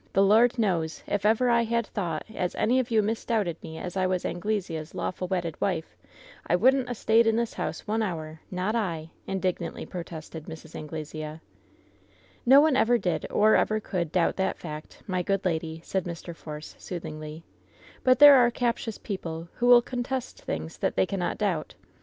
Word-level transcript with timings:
The 0.13 0.23
Lord 0.23 0.57
knows 0.57 1.03
if 1.05 1.27
ever 1.27 1.47
I 1.51 1.61
had 1.61 1.85
thought 1.85 2.25
as 2.33 2.55
any 2.55 2.79
of 2.79 2.89
you 2.89 3.03
misdoubted 3.03 3.57
as 3.63 3.95
I 3.95 4.07
was 4.07 4.25
Anglesea's 4.25 4.95
lawful 4.95 5.27
wedded 5.27 5.61
wife, 5.61 5.95
I 6.47 6.55
wouldn't 6.55 6.89
a 6.89 6.95
stayed 6.95 7.27
in 7.27 7.35
this 7.35 7.53
house 7.53 7.85
one 7.85 8.01
hour. 8.01 8.41
Not 8.49 8.73
1 8.73 8.83
1" 8.83 9.09
indignantly 9.27 9.85
protested 9.85 10.45
Mrs. 10.45 10.73
Anglesea. 10.75 11.39
"No 12.47 12.59
one 12.59 12.75
ever 12.75 12.97
did 12.97 13.27
or 13.29 13.55
ever 13.55 13.79
could 13.79 14.11
doubt 14.11 14.37
that 14.37 14.57
fact, 14.57 15.03
my 15.05 15.21
good 15.21 15.45
lady," 15.45 15.81
said 15.83 16.05
Mr. 16.05 16.35
Force, 16.35 16.73
soothingly; 16.79 17.43
^T)ut 18.03 18.17
there 18.17 18.37
are 18.37 18.49
captious 18.49 18.97
people 18.97 19.49
who 19.57 19.67
will 19.67 19.83
contest 19.83 20.41
things 20.41 20.79
that 20.79 20.95
they 20.95 21.05
cannot 21.05 21.37
doubt. 21.37 21.75